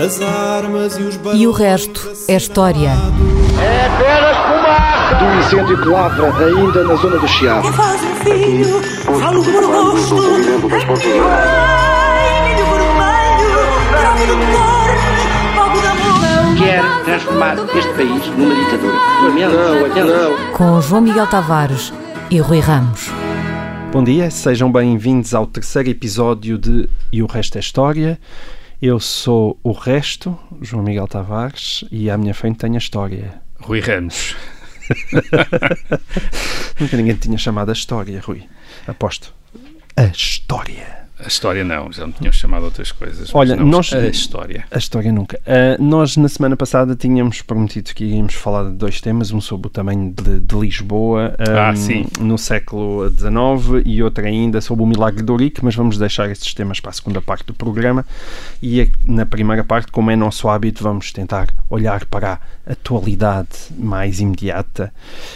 [0.00, 2.88] As armas e os E o resto é história.
[3.60, 5.14] É apenas fumaça!
[5.16, 7.68] Do incêndio que lavra ainda na zona do Chiado.
[7.68, 8.82] Que faz um filho,
[9.20, 9.98] falo da amor.
[16.56, 18.94] Quer transformar este país numa ditadura.
[19.96, 20.52] Não, não.
[20.54, 21.92] Com João Miguel Tavares
[22.30, 23.10] e Rui Ramos.
[23.92, 28.18] Bom dia, sejam bem-vindos ao terceiro episódio de E o Resto é História.
[28.82, 33.42] Eu sou o Resto, João Miguel Tavares, e à minha frente tenho a história.
[33.60, 34.34] Rui Ramos.
[36.80, 38.48] Nunca ninguém tinha chamado a história, Rui.
[38.86, 39.34] Aposto.
[39.94, 40.99] A história.
[41.22, 43.30] A história não, já me tinham chamado outras coisas.
[43.34, 44.64] Olha, não nós- A história.
[44.70, 45.38] A história nunca.
[45.46, 49.66] Ah, nós, na semana passada, tínhamos prometido que íamos falar de dois temas: um sobre
[49.66, 52.06] o tamanho de, de Lisboa Ah, ahm, sim.
[52.20, 56.54] no século XIX e outro ainda sobre o Milagre de Ourique, mas vamos deixar esses
[56.54, 58.04] temas para a segunda parte do programa.
[58.62, 63.48] E a- na primeira parte, como é nosso hábito, vamos tentar olhar para a atualidade
[63.78, 64.92] mais imediata.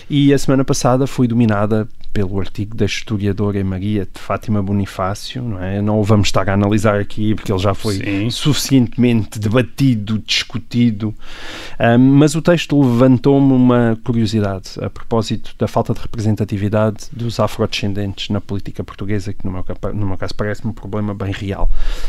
[0.08, 5.62] E a semana passada foi dominada pelo artigo da historiadora Maria de Fátima Bonifácio, não
[5.62, 5.82] é?
[5.82, 8.30] Não o vamos estar a analisar aqui porque ele já foi Sim.
[8.30, 11.12] suficientemente debatido, discutido,
[11.78, 18.28] Ahm, mas o texto levantou-me uma curiosidade a propósito da falta de representatividade dos afrodescendentes
[18.28, 21.68] na política portuguesa, que no meu, no meu caso parece-me um problema bem real.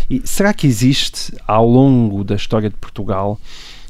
[0.10, 3.40] E será que existe, ao longo da história de Portugal,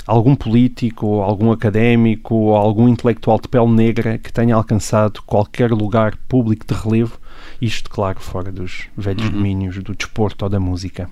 [0.06, 5.72] algum político, ou algum académico, ou algum intelectual de pele negra que tenha alcançado qualquer
[5.72, 7.20] lugar público de relevo,
[7.62, 11.10] isto, claro, fora dos velhos domínios do desporto ou da música?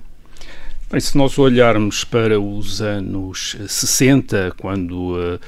[0.90, 5.38] Bem, se nós olharmos para os anos eh, 60, quando eh,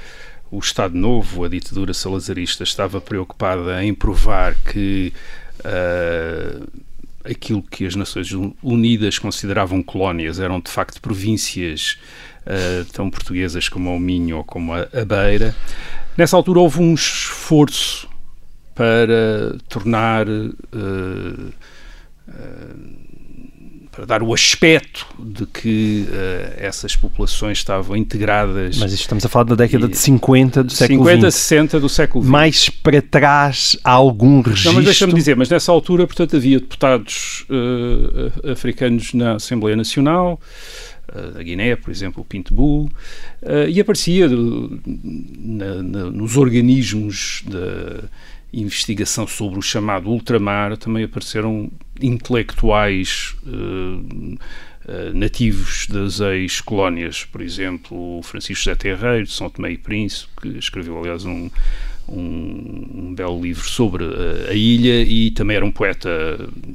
[0.50, 5.12] o Estado Novo, a ditadura salazarista, estava preocupada em provar que
[5.62, 6.61] eh,
[7.24, 8.30] aquilo que as Nações
[8.62, 11.98] Unidas consideravam colónias eram de facto províncias
[12.47, 15.55] eh, tão portuguesas como o Minho ou como a, a Beira.
[16.16, 18.08] Nessa altura houve um esforço
[18.75, 21.52] para tornar eh,
[23.92, 29.28] para dar o aspecto de que eh, essas populações estavam integradas Mas isto estamos a
[29.28, 31.40] falar da década E- de 50 do século 50, XX.
[31.40, 32.30] 60 do século XX.
[32.30, 34.68] Mais para trás há algum registro?
[34.73, 40.39] Não, mas deixa-me dizer, mas nessa altura, portanto, havia deputados eh, africanos na Assembleia Nacional,
[41.32, 42.90] da Guiné, por exemplo, o Pinto Bull,
[43.42, 48.04] eh, e aparecia do- na- na- nos organismos da
[48.52, 54.36] investigação sobre o chamado ultramar, também apareceram intelectuais eh,
[54.88, 60.48] eh, nativos das ex-colónias, por exemplo, Francisco José Terreiro, de São Tomé e Príncipe, que
[60.58, 61.50] escreveu, aliás, um,
[62.08, 66.08] um, um belo livro sobre eh, a ilha e também era um poeta,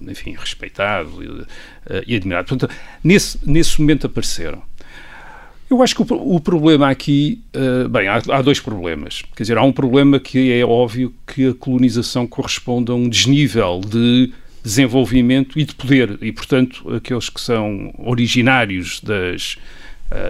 [0.07, 1.45] enfim, respeitado
[1.89, 2.47] eh, e admirado.
[2.47, 4.61] Portanto, nesse, nesse momento apareceram.
[5.69, 9.23] Eu acho que o, o problema aqui, eh, bem, há, há dois problemas.
[9.35, 13.79] Quer dizer, há um problema que é óbvio que a colonização corresponde a um desnível
[13.79, 14.33] de
[14.63, 19.57] desenvolvimento e de poder, e portanto aqueles que são originários das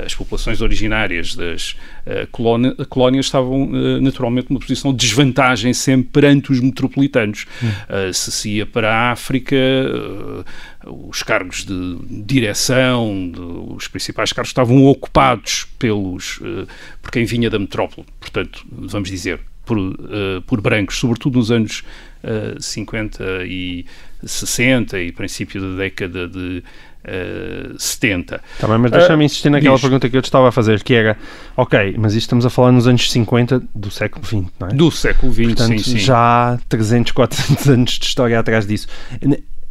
[0.06, 1.76] as populações originárias das
[2.06, 7.46] eh, colónia- colónias estavam eh, naturalmente numa posição de desvantagem sempre perante os metropolitanos.
[7.90, 10.44] Eh, se se ia para a África, eh,
[10.86, 13.40] os cargos de direção, de-
[13.76, 16.66] os principais cargos estavam ocupados pelos eh,
[17.02, 18.06] por quem vinha da metrópole.
[18.20, 21.84] Portanto, vamos dizer, por, eh, por brancos, sobretudo nos anos
[22.24, 23.86] eh, 50 e
[24.24, 26.64] 60 e princípio da década de
[27.04, 28.42] eh, 70.
[28.60, 29.82] Tá bem, mas deixa-me Ah, insistir naquela diz.
[29.82, 31.18] pergunta que eu te estava a fazer, que era,
[31.58, 34.74] ok, mas isto estamos a falar nos anos 50 do século XX, não é?
[34.74, 36.00] Do século XX, Portanto, sim, sim.
[36.00, 38.88] já há 300, 400 anos de história atrás disso.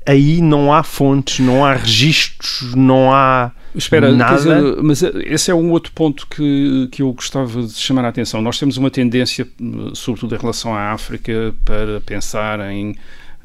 [0.07, 4.35] Aí não há fontes, não há registros, não há Espera, nada.
[4.37, 8.09] dizer, mas eh, esse é um outro ponto que, que eu gostava de chamar a
[8.09, 8.41] atenção.
[8.43, 9.65] Nós temos uma tendência, eh,
[9.95, 12.97] sobretudo em relação à África, para pensar em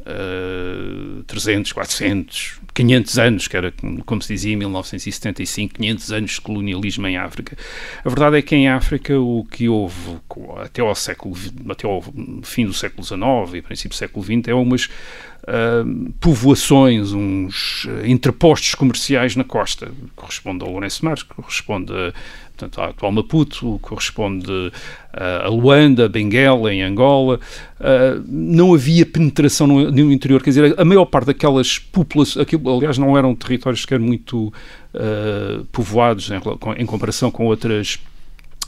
[0.06, 3.74] eh, 300, 400, 500 anos, que era
[4.06, 7.58] como se dizia em 1975, 500 anos de colonialismo em África.
[8.04, 10.20] A verdade é que em África o que houve
[10.58, 11.36] até ao século,
[11.70, 12.04] até ao
[12.44, 14.90] fim do século XIX e princípio do século XX é umas
[15.48, 15.86] ah,
[16.20, 19.90] povoações, uns ah, interpostos comerciais na costa.
[20.16, 22.14] Corresponde ao Lourenço Marques, corresponde a,
[22.56, 24.72] portanto, à atual Maputo, corresponde
[25.14, 27.40] ah, a Luanda, Benguela, em Angola.
[27.80, 32.76] Ah, não havia penetração no, no interior, quer dizer, a maior parte daquelas populações, aquilo,
[32.76, 34.52] aliás, não eram territórios sequer muito
[34.94, 36.32] ah, povoados
[36.78, 38.00] em, comparação com outras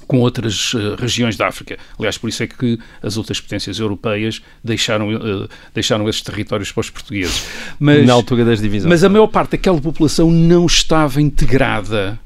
[0.08, 1.78] com outras eh, regiões da África.
[2.00, 6.80] Aliás, por isso é que as outras potências europeias deixaram, eh, deixaram esses territórios para
[6.80, 7.46] os portugueses.
[7.78, 8.90] Mas, na altura das divisões.
[8.90, 12.18] mas a maior parte daquela população não estava integrada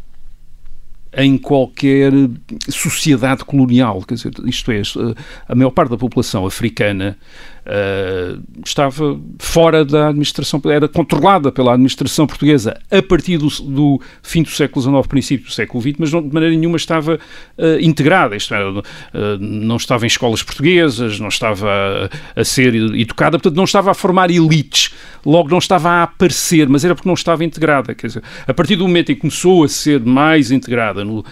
[1.16, 2.12] em qualquer
[2.70, 4.02] sociedade colonial.
[4.04, 4.82] Quer dizer, isto é,
[5.48, 7.18] a maior parte da população africana
[7.72, 14.44] Uh, estava fora da administração, era controlada pela administração portuguesa a partir do, do fim
[14.44, 18.36] do século XIX, princípio do século XX, mas não, de maneira nenhuma estava uh, integrada,
[18.36, 18.84] isto era, uh,
[19.40, 21.70] não estava em escolas portuguesas, não estava
[22.36, 24.94] a, a, ser educada, portanto não estava a formar elites,
[25.26, 28.76] logo não estava a aparecer, mas era porque não estava integrada, quer dizer, a partir
[28.76, 31.24] do momento em que começou a ser mais integrada, no,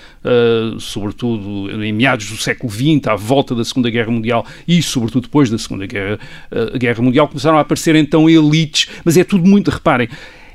[0.80, 5.50] sobretudo em meados do século XX, à volta da Segunda Guerra Mundial e sobretudo depois
[5.50, 6.18] da Segunda Guerra
[6.78, 10.10] Guerra Mundial, começaram a aparecer então elites, mas é tudo muito, reparem,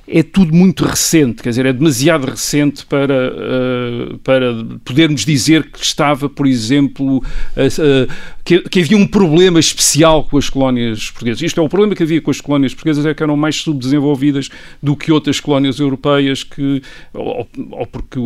[0.06, 4.52] é tudo muito recente, quer dizer, é demasiado recente para, uh, para
[4.84, 8.12] podermos dizer que estava, por exemplo, uh,
[8.44, 11.40] que, que, havia um problema especial com as colónias portuguesas.
[11.40, 14.50] Isto é, o problema que havia com as colónias portuguesas é que eram mais subdesenvolvidas
[14.82, 16.82] do que outras colónias europeias, que,
[17.14, 18.18] ou, ou porque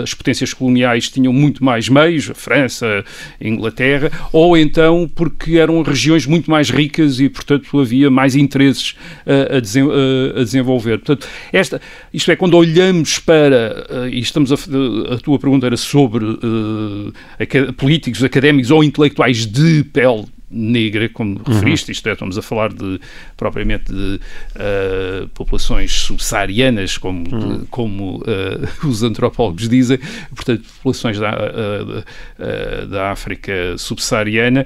[0.00, 3.04] as potências coloniais tinham muito mais meios, a França,
[3.40, 8.94] a Inglaterra, ou então porque eram regiões muito mais ricas e, portanto, havia mais interesses
[9.26, 10.98] a, a, a desenvolver.
[10.98, 11.80] Portanto, esta,
[12.12, 18.22] isto é, quando olhamos para, uh, e estamos a, tua pergunta era sobre uh, políticos,
[18.22, 21.54] académicos ou intelectuais de pele negra, como uhum.
[21.54, 23.00] referiste, isto é, estamos a falar de
[23.36, 24.20] propriamente de
[24.54, 27.58] uh, populações subsaarianas, como, uhum.
[27.58, 29.98] de, como uh, os antropólogos dizem,
[30.34, 34.64] portanto, populações da, uh, da África subsaariana,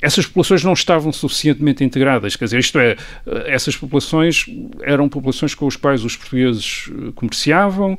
[0.00, 2.96] essas populações não estavam suficientemente integradas, quer dizer, isto é,
[3.46, 4.46] essas populações
[4.82, 7.98] eram populações com as quais os portugueses comerciavam,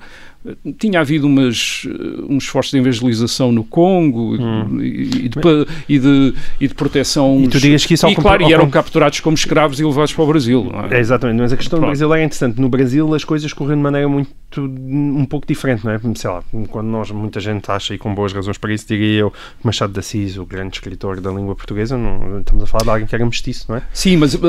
[0.78, 1.86] tinha havido umas,
[2.30, 4.82] uns esforços de evangelização no Congo hum.
[4.82, 5.40] e, de,
[5.88, 7.42] e, de, e de proteção.
[7.44, 10.24] E tu digas que isso E, claro, e eram capturados como escravos e levados para
[10.24, 10.72] o Brasil.
[10.90, 10.96] É?
[10.96, 11.00] é?
[11.00, 11.90] exatamente, mas a questão Pronto.
[11.90, 12.62] do Brasil é interessante.
[12.62, 16.00] No Brasil as coisas correram de maneira muito um pouco diferente, não é?
[16.16, 19.34] Sei lá, quando nós, muita gente acha, e com boas razões para isso, diria eu,
[19.64, 23.08] Machado de Assis, o grande escritor da língua portuguesa, não, estamos a falar de alguém
[23.08, 23.84] que era mestiço, não é?
[23.94, 24.40] Sim, mas, um,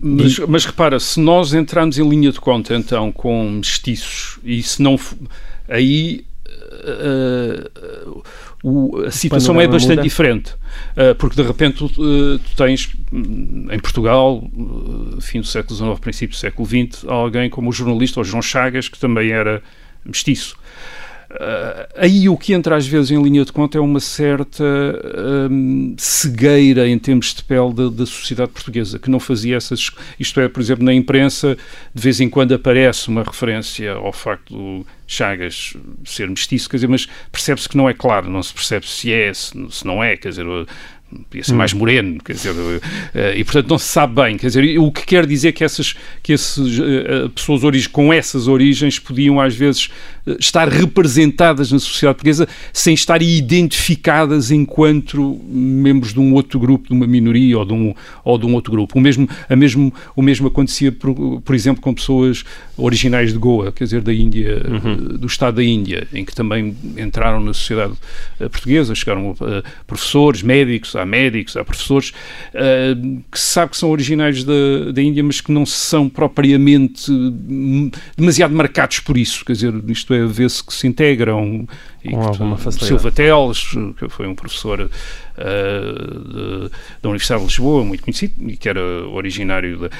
[0.00, 4.82] mas, mas, repara, se nós entrarmos em linha de conta, então, com mestiços, e se
[4.82, 4.98] não...
[5.68, 6.26] Aí...
[6.80, 8.22] Uh,
[8.62, 10.02] o, a situação é bastante muda.
[10.02, 15.46] diferente, uh, porque de repente tu, uh, tu, tens hum, em Portugal, uh, fim do
[15.46, 19.30] século XIX, princípio do século XX, alguém como o jornalista, o João Chagas, que também
[19.30, 19.62] era
[20.04, 20.56] mestiço.
[21.30, 24.64] Uh, aí o que entra às vezes em linha de conta é uma certa
[25.50, 29.90] um, cegueira em termos de pele da, da, sociedade portuguesa, que não fazia essas.
[30.18, 31.58] Isto é, por exemplo, na imprensa,
[31.94, 36.88] de vez em quando aparece uma referência ao facto do Chagas ser mestiço, quer dizer,
[36.88, 40.16] mas percebe-se que não é claro, não se percebe se é, se, se não é,
[40.16, 40.46] quer dizer
[41.30, 42.54] podia ser mais moreno, quer dizer,
[43.14, 45.94] eh, e portanto não se sabe bem, quer dizer, o que quer dizer que essas
[46.22, 49.88] que esses, eh, pessoas com essas origens podiam às vezes
[50.26, 56.88] eh, estar representadas na sociedade portuguesa sem estarem identificadas enquanto membros de um outro grupo,
[56.88, 58.98] de uma minoria ou de um, ou de um outro grupo.
[58.98, 62.44] O mesmo, a mesmo, o mesmo acontecia, por, por exemplo, com pessoas
[62.76, 65.16] originais de Goa, quer dizer, da Índia, uhum.
[65.18, 67.94] do Estado da Índia, em que também entraram na sociedade
[68.38, 69.34] portuguesa, chegaram
[69.86, 72.10] professores, médicos, há médicos, há professores
[72.54, 77.10] uh, que se sabe que são originários da, da Índia, mas que não são propriamente
[78.16, 81.66] demasiado marcados por isso, quer dizer, isto é, vê-se que se integram
[82.04, 82.86] e Com alguma facilidade.
[82.86, 86.70] Silva Teles, que foi um professor uh, de,
[87.02, 89.90] da Universidade de Lisboa, muito conhecido, e que era originário de...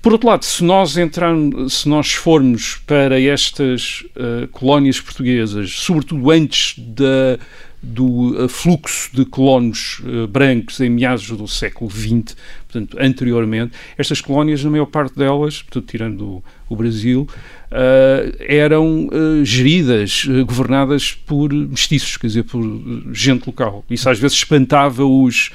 [0.00, 6.30] Por outro lado, se nós entrarmos, se nós formos para estas uh, colónias portuguesas, sobretudo
[6.30, 7.38] antes da
[7.82, 12.36] do fluxo de colonos uh, brancos em meados do século XX,
[12.70, 17.26] portanto, anteriormente, estas colónias, na maior parte delas, portanto, tirando o, o Brasil,
[17.72, 22.62] uh, eram uh, geridas, governadas por mestiços, quer dizer, por
[23.12, 23.84] gente local.
[23.88, 25.50] Isso às vezes espantava os,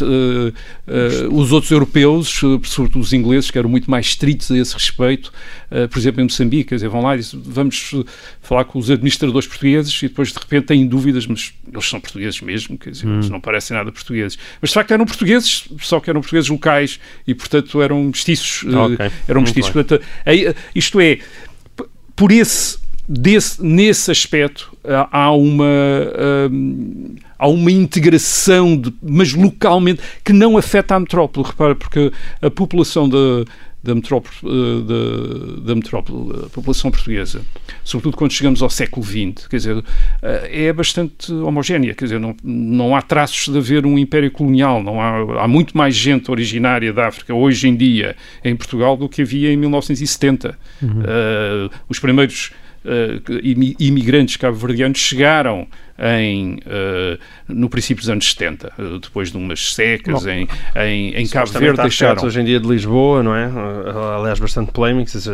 [0.00, 4.58] uh, uh, os outros europeus, uh, sobretudo os ingleses, que eram muito mais estritos a
[4.58, 5.32] esse respeito,
[5.90, 7.94] por exemplo, em Moçambique, quer dizer, vão lá e dizem, vamos
[8.40, 12.40] falar com os administradores portugueses e depois de repente têm dúvidas, mas eles são portugueses
[12.40, 13.16] mesmo, quer dizer, hum.
[13.16, 14.38] eles não parecem nada portugueses.
[14.62, 18.64] Mas de facto eram portugueses, só que eram portugueses locais e, portanto, eram mestiços.
[18.64, 19.10] Okay.
[19.26, 19.70] eram mestiços.
[19.70, 20.04] Portanto,
[20.74, 21.18] isto é,
[22.14, 24.76] por esse desse, nesse aspecto
[25.10, 25.64] há uma
[26.50, 32.12] hum, há uma integração de, mas localmente que não afeta a metrópole repara porque
[32.42, 33.44] a população da
[33.88, 37.40] da metrópole, eh, da, da metrópole, a população portuguesa,
[37.82, 39.84] sobretudo quando chegamos ao século XX, quer dizer,
[40.22, 44.82] eh, é bastante homogénea, quer dizer, não, não há traços de haver um império colonial,
[44.82, 48.14] não há, há muito mais gente originária da África hoje em dia
[48.44, 50.58] em Portugal do que havia em 1970.
[50.82, 50.88] Uhum.
[50.90, 52.52] Uh, os primeiros
[53.78, 55.66] imigrantes cabo-verdianos chegaram
[55.98, 61.14] em, uh, no princípio dos anos 70, uh, depois de umas secas Bom, em, em,
[61.16, 62.24] em Cabo Verde deixaram...
[62.24, 63.50] hoje em dia de Lisboa, não é?
[64.16, 65.28] Aliás, bastante polémicos,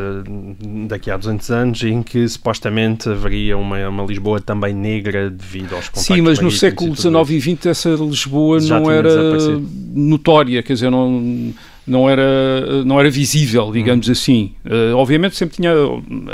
[0.88, 5.90] daqui a 200 anos, em que supostamente haveria uma, uma Lisboa também negra devido aos
[5.92, 9.11] Sim, mas no século XIX e XX essa Lisboa Já não era
[9.94, 11.52] notória, quer dizer, não
[11.87, 14.12] não era, não era visível, digamos hum.
[14.12, 14.53] assim.
[14.64, 15.73] Uh, obviamente sempre tinha.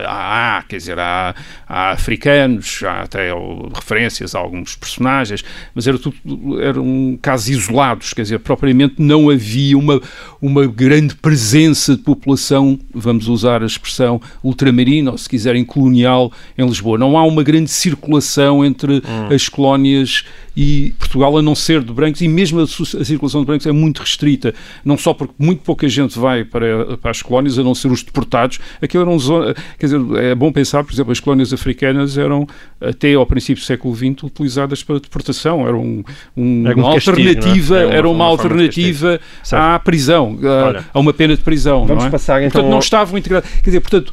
[0.06, 1.34] Há, quer dizer, há,
[1.68, 3.30] há africanos, há até
[3.74, 6.16] referências a alguns personagens, mas era tudo,
[6.60, 10.00] eram casos isolados, quer dizer, propriamente não havia uma,
[10.40, 16.64] uma grande presença de população, vamos usar a expressão ultramarina, ou se quiserem colonial, em
[16.64, 16.96] Lisboa.
[16.96, 19.34] Não há uma grande circulação entre hum.
[19.34, 20.24] as colónias
[20.56, 22.66] e Portugal, a não ser de brancos, e mesmo a, a,
[23.04, 24.54] circulação de brancos é muito restrita,
[24.84, 28.02] não só porque muito pouca gente vai para, para as colónias, a não ser os
[28.02, 28.58] deportados.
[28.80, 32.46] Aquilo eram zona, quer dizer, é bom pensar, por exemplo, as colónias africanas eram
[32.78, 36.04] até ao princípio do século XX utilizadas para deportação, eram um,
[36.36, 37.96] um, é uma castigo, alternativa, é?
[37.96, 39.18] era uma, uma alternativa
[39.50, 41.86] à prisão, a, a, uma pena de prisão.
[41.86, 42.10] Vamos não é?
[42.10, 42.50] passar então.
[42.50, 43.50] Portanto, não estavam integrados.
[43.50, 44.12] Quer dizer, portanto,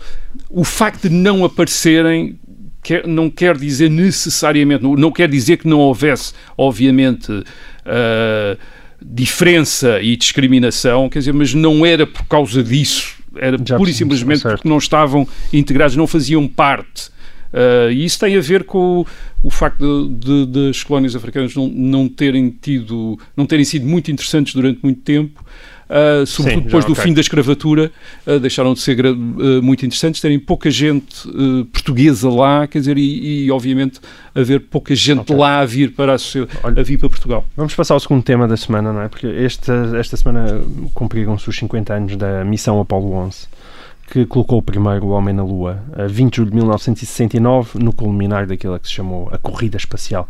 [0.50, 2.40] o facto de não aparecerem
[2.88, 8.58] quer, não quer dizer necessariamente, não quer dizer que não houvesse, obviamente, uh,
[9.02, 13.94] diferença e discriminação, quer dizer, mas não era por causa disso, era Já pura e
[13.94, 14.56] simplesmente certo.
[14.56, 17.10] porque não estavam integrados, não faziam parte.
[17.48, 19.08] Uh, e isso tem a ver com o,
[19.44, 23.86] o facto de, de, de, as colónias africanas não, não terem tido, não terem sido
[23.86, 25.44] muito interessantes durante muito tempo
[25.90, 27.04] uh, sobretudo Sim, depois do okay.
[27.04, 27.92] fim da escravatura,
[28.26, 29.16] uh, deixaram de ser uh,
[29.62, 31.28] muito interessantes, terem pouca gente
[31.72, 34.00] portuguesa lá, quer dizer, e, e obviamente
[34.34, 35.36] haver pouca gente okay.
[35.36, 37.46] lá a vir para a, a vir para Portugal.
[37.56, 39.08] Vamos passar ao segundo tema da semana, não é?
[39.08, 40.62] Porque esta, esta semana
[40.94, 43.57] cumpriram-se os 50 anos da missão Apolo 11
[44.08, 48.48] que colocou o primeiro homem na Lua, a 20 de julho de 1969, no culminar
[48.48, 50.28] daquilo que se chamou a Corrida Espacial.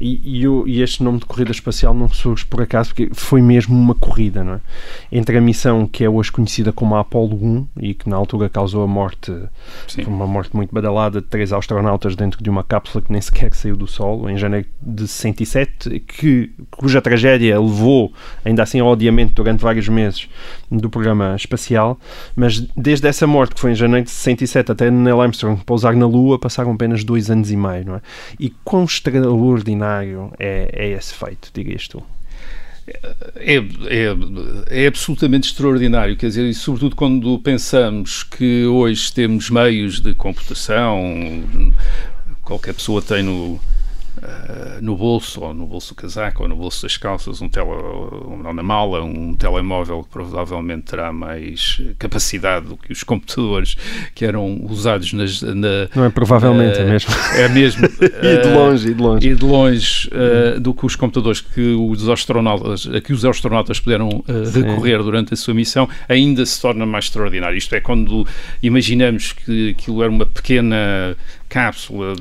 [0.00, 3.78] E, e, e, este nome de Corrida Espacial não surge por acaso, porque foi mesmo
[3.78, 4.60] uma corrida, não é?
[5.12, 8.48] Entre a missão que é hoje conhecida como a Apollo 1 e que na altura
[8.48, 9.32] causou a morte,
[10.06, 13.76] uma morte muito badalada de três astronautas dentro de uma cápsula que nem sequer saiu
[13.76, 18.12] do Sol, em janeiro de 67, que, cuja tragédia levou,
[18.44, 20.28] ainda assim, ao odiamento durante vários meses
[20.70, 21.98] do programa espacial,
[22.34, 25.94] mas desde essa essa morte, que foi em janeiro de 67, até Neil Armstrong pousar
[25.94, 28.00] na Lua, passaram apenas dois anos e meio, não é?
[28.38, 32.02] E quão extraordinário é, é esse feito, digas tu?
[33.36, 40.00] É, é, é, absolutamente extraordinário, quer dizer, e sobretudo quando pensamos que hoje temos meios
[40.00, 40.98] de computação,
[42.42, 43.60] qualquer pessoa tem no,
[44.22, 47.68] Uh, no bolso, ou no bolso do casaco, ou no bolso das calças, um tele,
[47.68, 53.76] ou na mala, um telemóvel que provavelmente terá mais capacidade do que os computadores
[54.14, 55.88] que eram usados nas, na...
[55.94, 57.14] Não é provavelmente, uh, é mesmo.
[57.34, 57.86] É mesmo.
[57.98, 59.28] e de longe, e de longe.
[59.28, 60.10] E de longe
[60.60, 64.22] do que os computadores que os astronautas, a que os astronautas puderam
[64.52, 67.56] recorrer durante a sua missão, ainda se torna mais extraordinário.
[67.56, 68.26] Isto é, quando
[68.62, 71.16] imaginamos que aquilo era uma pequena
[71.50, 72.14] cápsula,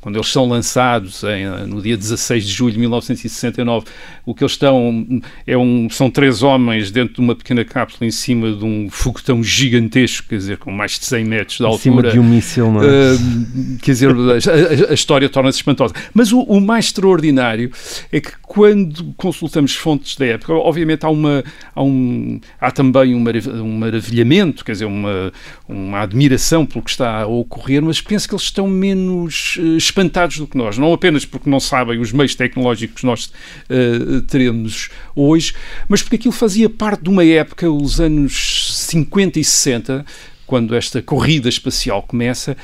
[0.00, 3.86] quando eles são lançados em, no dia 16 de julho de 1969,
[4.24, 5.06] o que eles estão
[5.46, 9.42] é um, são três homens dentro de uma pequena cápsula em cima de um foguetão
[9.42, 11.78] gigantesco, quer dizer, com mais de 100 metros de altura.
[11.78, 12.86] Em cima de um míssil, não é?
[12.86, 15.92] Uh, quer dizer, a, a, história torna-se espantosa.
[16.14, 17.70] Mas o, o, mais extraordinário
[18.10, 21.44] é que quando consultamos fontes da época, obviamente há, uma,
[21.74, 23.24] há, um, há também um,
[23.62, 25.32] um maravilhamento, quer dizer, uma,
[25.68, 30.38] uma admiração pelo que está a ocorrer, mas penso que eles estão menos uh, espantados
[30.38, 34.88] do que nós, não apenas porque não sabem os meios tecnológicos que nós uh, teremos
[35.14, 35.52] hoje,
[35.88, 40.06] mas porque aquilo fazia parte de uma época, os anos 50 e 60,
[40.46, 42.56] quando esta corrida espacial começa,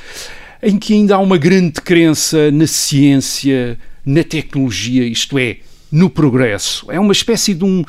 [0.61, 5.57] em que ainda há uma grande crença na ciência, na tecnologia, isto é,
[5.91, 6.91] no progresso.
[6.91, 7.83] É uma espécie de um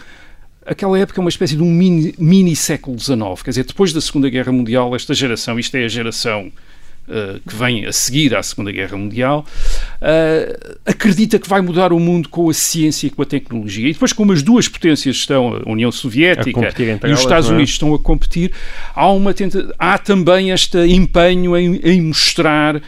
[0.68, 3.42] aquela época é uma espécie de um mini, mini século XIX.
[3.42, 6.52] Quer dizer, depois da Segunda Guerra Mundial, esta geração, isto é a geração
[7.08, 9.46] Uh, que vem a seguir à Segunda Guerra Mundial,
[10.02, 13.88] uh, acredita que vai mudar o mundo com a ciência e com a tecnologia.
[13.88, 16.70] E depois, como as duas potências estão, a União Soviética
[17.06, 17.54] e os Estados é?
[17.54, 18.52] Unidos estão a competir,
[18.94, 22.80] há, uma tenta há também este empenho em, em mostrar uh,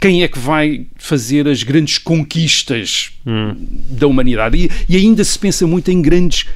[0.00, 3.54] quem é que vai fazer as grandes conquistas hum.
[3.90, 4.58] da humanidade.
[4.58, 6.46] E, e ainda se pensa muito em grandes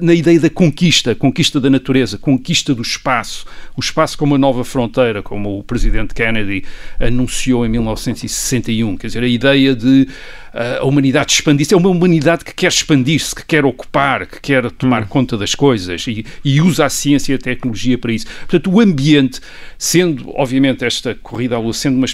[0.00, 4.64] na ideia da conquista, conquista da natureza, conquista do espaço, o espaço como uma nova
[4.64, 6.64] fronteira, como o presidente Kennedy
[7.00, 8.96] anunciou em 1961.
[8.96, 10.06] Quer dizer, a ideia de
[10.54, 11.74] uh, a humanidade expandir-se.
[11.74, 15.06] É uma humanidade que quer expandir-se, que quer ocupar, que quer tomar hum.
[15.06, 18.26] conta das coisas e, e, usa a ciência e a tecnologia para isso.
[18.40, 19.40] Portanto, o ambiente,
[19.78, 22.06] sendo, obviamente, esta corrida à lua, sendo uma,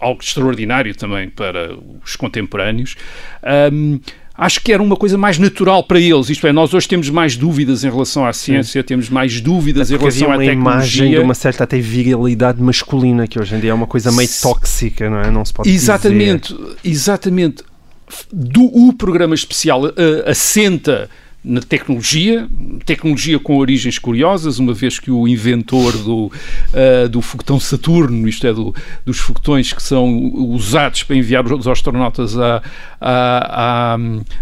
[0.00, 2.96] algo extraordinário também para os contemporâneos,
[3.72, 4.00] um,
[4.42, 6.28] acho que era uma coisa mais natural para eles.
[6.28, 8.86] Isto é, nós hoje temos mais dúvidas em relação à ciência, Sim.
[8.86, 10.54] temos mais dúvidas em relação à tecnologia.
[10.54, 14.10] uma imagem de uma certa até virilidade masculina, que hoje em dia é uma coisa
[14.10, 15.30] meio tóxica, não é?
[15.30, 16.76] Não se pode Exatamente, dizer.
[16.84, 17.62] exatamente.
[18.32, 19.92] Do, o programa especial uh,
[20.26, 21.08] assenta
[21.44, 22.46] na tecnologia,
[22.86, 28.46] tecnologia com origens curiosas, uma vez que o inventor do, uh, do foguetão Saturno, isto
[28.46, 28.72] é, do,
[29.04, 32.62] dos foguetões que são usados para enviar os astronautas à,
[33.00, 33.98] à, à,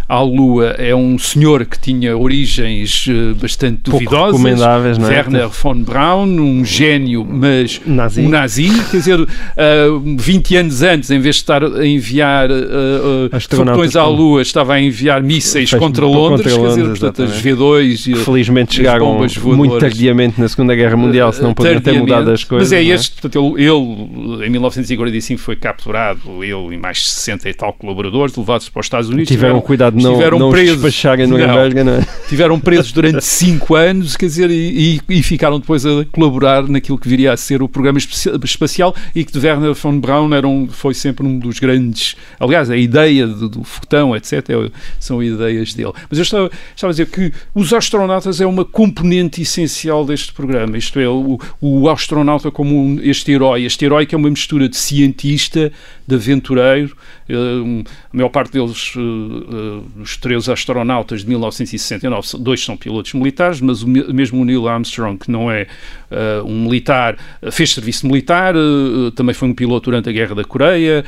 [0.09, 4.33] à Lua, é um senhor que tinha origens uh, bastante Pouco duvidosas.
[4.38, 5.11] recomendáveis, não é?
[5.11, 8.21] Werner von Braun, um gênio, mas nazi.
[8.21, 8.69] um nazi.
[8.90, 9.87] Quer dizer, uh, eh,
[10.19, 14.80] 20 anos antes, em vez de estar a enviar uh, foguetões à Lua, estava a
[14.80, 16.52] enviar mísseis contra Londres.
[16.52, 21.55] Contra Londres portanto, as V2 e Felizmente chegaram muito tardiamente na Segunda Guerra Mundial, senão
[21.55, 22.71] poderiam ter mudado as coisas.
[22.71, 22.95] Mas é, é?
[22.95, 28.37] este, portanto, ele, ele, em 1945 foi capturado, ele e mais 60 e tal colaboradores,
[28.37, 29.29] levados para os Estados Unidos.
[29.29, 32.07] Tiveram, tiveram cuidado de não, tiveram não presos, despacharem no Nuremberg, não é?
[32.29, 36.99] Tiveram presos durante 5 anos, quer dizer, e, e, e, ficaram depois a colaborar naquilo
[36.99, 40.69] que viria a ser o programa espacial e que de Werner von Braun era um,
[40.69, 45.93] foi sempre um dos grandes, aliás, a ideia do, do foguetão, etc., são ideias dele.
[46.09, 50.79] Mas eu estava, estava a dizer que os astronautas é uma componente essencial deste programa,
[50.79, 54.69] isto é, o, o astronauta como um, este herói, este herói que é uma mistura
[54.69, 55.73] de cientista,
[56.11, 56.97] de aventureiro,
[57.31, 63.14] uh, a maior parte deles, uh, uh, os três astronautas de 1969, dois são pilotos
[63.14, 65.67] militares, mas o mesmo o Neil Armstrong, que não é
[66.45, 67.17] um militar,
[67.52, 68.55] fez serviço militar,
[69.14, 71.05] também foi um piloto durante a Guerra da Coreia,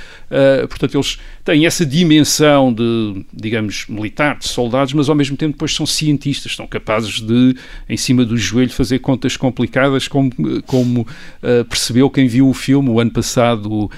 [0.68, 5.75] portanto eles têm essa dimensão de, digamos, militar, de soldados, mas ao mesmo tempo depois
[5.75, 7.56] são cientistas, são capazes de,
[7.88, 10.30] em cima do joelho, fazer contas complicadas, como,
[10.66, 11.06] como
[11.68, 13.90] percebeu quem viu o filme o ano passado,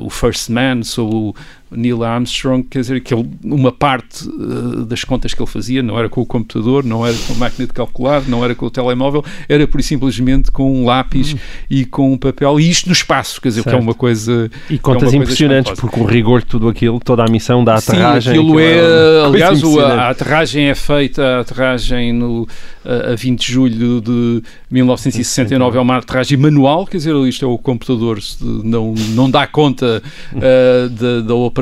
[0.00, 1.34] o First Man, sobre o
[1.70, 5.98] Neil Armstrong, quer dizer, que ele, uma parte uh, das contas que ele fazia não
[5.98, 8.70] era com o computador, não era com a máquina de calcular, não era com o
[8.70, 11.38] telemóvel, era por simplesmente com um lápis uhum.
[11.70, 13.74] e com um papel, e isto no espaço, quer dizer, certo.
[13.74, 14.50] que é uma coisa.
[14.70, 18.34] E contas é impressionantes, porque o rigor de tudo aquilo, toda a missão da aterragem.
[18.34, 22.46] Sim, aquilo é, aliás, a, a aterragem é feita, a aterragem no
[22.88, 27.58] a 20 de julho de 1969 é uma aterragem manual, quer dizer, isto é o
[27.58, 30.02] computador não, não dá conta
[30.32, 31.57] uh, da, da, operação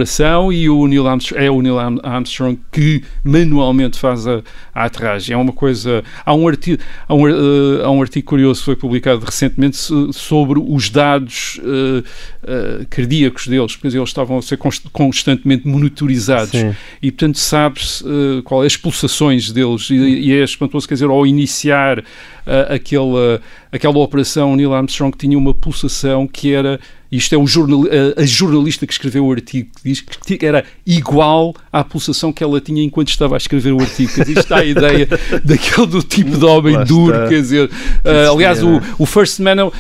[0.53, 4.43] e o Neil Armstrong, é o Neil Armstrong que manualmente faz a,
[4.75, 5.35] a aterragem.
[5.35, 6.03] É uma coisa.
[6.25, 9.77] Há um, artigo, há, um, uh, há um artigo curioso que foi publicado recentemente
[10.13, 14.59] sobre os dados uh, cardíacos deles, porque eles estavam a ser
[14.93, 16.75] constantemente monitorizados Sim.
[17.03, 18.03] e, portanto, sabes
[18.45, 21.99] qual é as pulsações deles e, e é espantoso, quer dizer, ao iniciar
[22.47, 23.41] uh, aquela,
[23.73, 27.85] aquela operação, Neil Armstrong tinha uma pulsação que era isto é jornal,
[28.17, 32.43] a, a, jornalista que escreveu o artigo que diz que era igual à pulsação que
[32.43, 34.13] ela tinha enquanto estava a escrever o artigo.
[34.13, 35.09] Quer dizer, está a ideia
[35.45, 37.69] daquele do tipo de homem duro, quer dizer.
[37.69, 39.71] Uh, aliás, o, o First Man,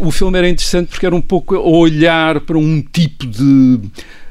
[0.00, 3.80] o filme era interessante porque era um pouco a olhar para um tipo de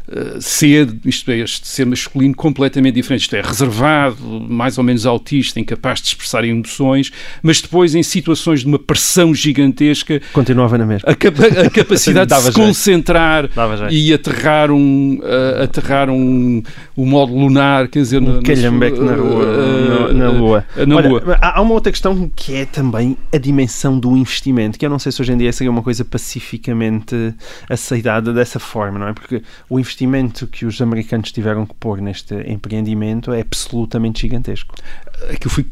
[0.07, 5.05] eh, ser, isto é, este ser masculino completamente diferente, isto é, reservado, mais ou menos
[5.05, 10.85] autista, incapaz de expressar emoções, mas depois em situações de uma pressão gigantesca continuava na
[10.85, 11.09] mesma.
[11.09, 12.55] A, capa a capacidade de se jeito.
[12.55, 13.49] concentrar
[13.89, 16.61] e aterrar um, uh, aterrar um,
[16.95, 20.65] um modo lunar, quer dizer, um calhambeque na, rua, uh, na, Lua.
[20.85, 21.37] Na Olha, Lua.
[21.41, 25.11] Há uma outra questão que é também a dimensão do investimento, que eu não sei
[25.11, 27.33] se hoje em dia seria uma coisa pacificamente
[27.67, 29.13] aceitada dessa forma, não é?
[29.13, 34.75] Porque o investimento investimento que os americanos tiveram que pôr neste empreendimento é absolutamente gigantesco.
[35.29, 35.65] Aquilo foi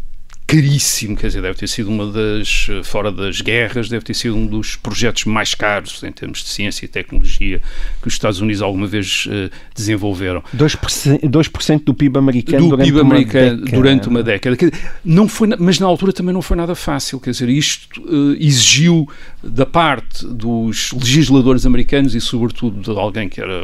[0.54, 4.46] caríssimo, quer dizer, deve ter sido uma das, fora das guerras, deve ter sido um
[4.46, 7.60] dos projetos mais caros em termos de ciência e tecnologia
[8.02, 10.44] que os Estados Unidos alguma vez uh, desenvolveram.
[10.56, 11.48] 2%, 2
[11.84, 13.78] do PIB americano, do durante, PIB uma americano década.
[13.78, 14.58] durante uma década.
[15.04, 19.10] Não foi, mas na altura também não foi nada fácil, quer dizer, isto uh, exigiu
[19.44, 23.63] da parte dos legisladores americanos e sobretudo de alguém que era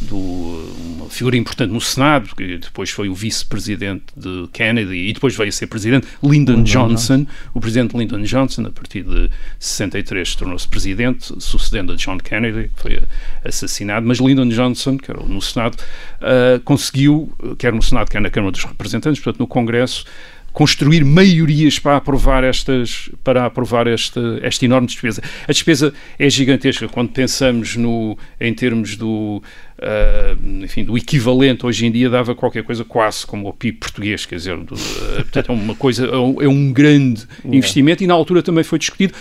[0.00, 5.36] do, uma figura importante no Senado, que depois foi o vice-presidente de Kennedy e depois
[5.36, 10.66] veio a ser presidente, Lyndon Johnson, o presidente Lyndon Johnson, a partir de 63 tornou-se
[10.68, 13.00] presidente, sucedendo a John Kennedy, foi
[13.44, 15.76] assassinado, mas Lyndon Johnson, que era no Senado,
[16.20, 20.04] uh, conseguiu, quer no Senado, quer na Câmara dos Representantes, portanto no Congresso,
[20.52, 25.22] construir maiorias para aprovar estas para aprovar esta, esta enorme despesa.
[25.48, 26.88] A despesa é gigantesca.
[26.88, 29.42] Quando pensamos no em termos do
[29.82, 34.24] Uh, enfim, do equivalente hoje em dia dava qualquer coisa quase como o PIB português,
[34.24, 34.78] quer dizer, do, uh,
[35.22, 38.78] portanto é uma coisa, é um, é um grande investimento e na altura também foi
[38.78, 39.12] discutido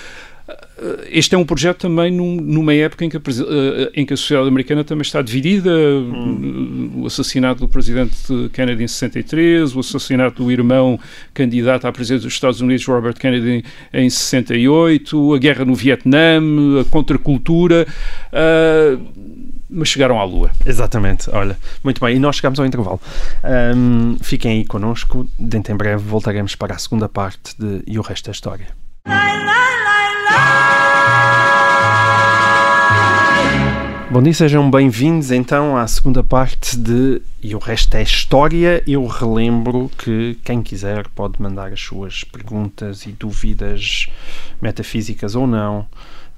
[1.10, 4.17] este é um projeto também num, numa época em que, a, eh, em que, a,
[4.17, 5.70] sociedade americana também está dividida.
[5.70, 7.02] Hum.
[7.02, 8.15] O assassinato do presidente
[8.54, 11.00] Kennedy em 63, o assassinato do irmão
[11.34, 13.63] candidato à presidência dos Estados Unidos, Robert Kennedy,
[13.94, 16.39] em 68, a guerra no Vietnã,
[16.82, 17.86] a contracultura.
[18.32, 20.52] Uh, mas chegaram à Lua.
[20.65, 23.00] Exatamente, olha, muito bem, e nós chegamos ao intervalo.
[23.76, 28.02] Um, fiquem aí connosco, dentro em breve voltaremos para a segunda parte de E o
[28.02, 28.67] Resto da História.
[34.12, 38.84] Bom dia, sejam bem-vindos então à segunda parte de E o resto é história.
[38.86, 44.08] Eu relembro que quem quiser pode mandar as suas perguntas e dúvidas
[44.62, 45.88] metafísicas ou não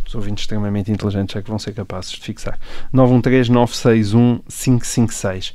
[0.07, 2.59] os ouvintes extremamente inteligentes é que vão ser capazes de fixar.
[2.95, 5.55] 913-961-556.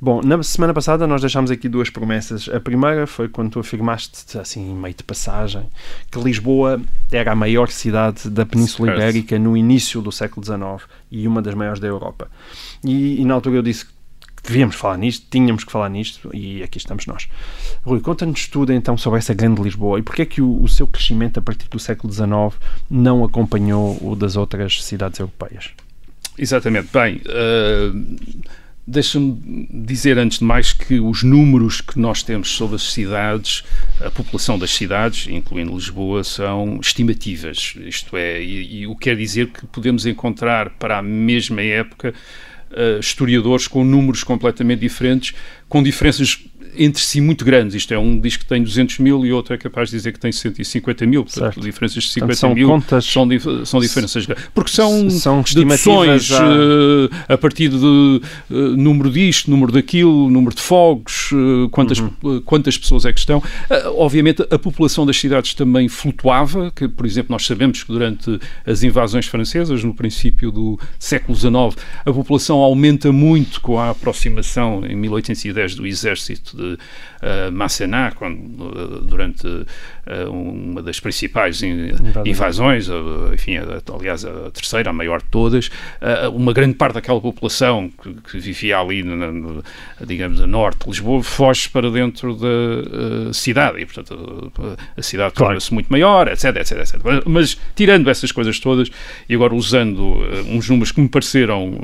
[0.00, 2.48] Bom, na semana passada nós deixámos aqui duas promessas.
[2.48, 5.68] A primeira foi quando tu afirmaste, assim, meio de passagem,
[6.08, 6.80] que Lisboa
[7.10, 11.54] era a maior cidade da Península Ibérica no início do século XIX e uma das
[11.54, 12.30] maiores da Europa.
[12.84, 13.92] E, e na altura eu disse que
[14.44, 17.28] devíamos falar nisto, tínhamos que falar nisto e aqui estamos nós.
[17.82, 20.86] Rui, conta-nos tudo então sobre essa grande Lisboa e porque é que o, o seu
[20.86, 22.28] crescimento a partir do século XIX
[22.88, 25.70] não acompanhou o das outras cidades europeias?
[26.38, 26.88] Exatamente.
[26.92, 28.38] Bem, uh,
[28.90, 33.62] Deixa-me dizer antes de mais que os números que nós temos sobre as cidades,
[34.00, 37.74] a população das cidades, incluindo Lisboa, são estimativas.
[37.84, 42.14] Isto é, e, e o que quer dizer que podemos encontrar para a mesma época
[42.70, 45.34] uh, historiadores com números completamente diferentes,
[45.68, 46.42] com diferenças
[46.76, 47.74] entre si muito grandes.
[47.74, 50.20] Isto é, um diz que tem 200 mil e outro é capaz de dizer que
[50.20, 51.24] tem 150 mil.
[51.24, 53.28] Portanto, diferenças de 50 são mil contas, são,
[53.64, 54.44] são diferenças grandes.
[54.54, 56.44] Porque são, são deduções a...
[56.44, 62.40] Uh, a partir de uh, número disto, número daquilo, número de fogos, uh, quantas, uhum.
[62.44, 63.42] quantas pessoas é que estão.
[63.96, 68.82] obviamente, a população das cidades também flutuava, que, por exemplo, nós sabemos que durante as
[68.82, 74.96] invasões francesas, no princípio do século XIX, a população aumenta muito com a aproximação, em
[74.96, 81.92] 1810, do exército de uh, Massená, quando, uh, durante uh, uma das principais in,
[82.24, 83.58] invasões, uh, enfim,
[83.94, 85.70] aliás, a terceira, a maior de todas,
[86.32, 89.62] uma grande parte daquela população que, que vivia ali, na, na,
[90.04, 94.52] digamos, a norte de Lisboa, foge para dentro da cidade e, portanto,
[94.96, 95.50] a cidade claro.
[95.50, 97.00] torna-se muito maior, etc, etc, etc.
[97.26, 98.90] Mas, tirando essas coisas todas
[99.28, 100.18] e agora usando
[100.48, 101.78] uns números que me pareceram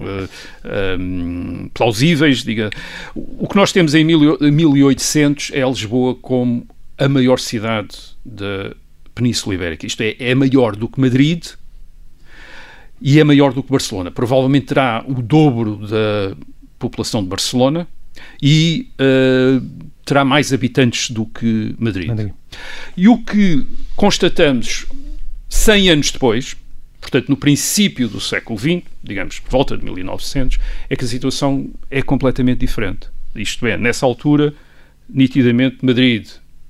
[0.98, 2.70] um, plausíveis, diga,
[3.14, 4.04] o que nós temos em
[4.72, 6.66] 1800 é Lisboa como
[6.98, 8.74] a maior cidade da
[9.14, 9.86] Península Ibérica.
[9.86, 11.44] Isto é, é maior do que Madrid
[13.00, 14.10] e é maior do que Barcelona.
[14.10, 16.36] Provavelmente terá o dobro da
[16.78, 17.86] população de Barcelona
[18.42, 19.64] e uh,
[20.04, 22.08] terá mais habitantes do que Madrid.
[22.08, 22.32] Madrid.
[22.96, 24.86] E o que constatamos
[25.48, 26.56] 100 anos depois,
[27.00, 31.70] portanto, no princípio do século XX, digamos, por volta de 1900, é que a situação
[31.90, 33.13] é completamente diferente.
[33.34, 34.54] Isto é, nessa altura,
[35.08, 36.28] nitidamente, Madrid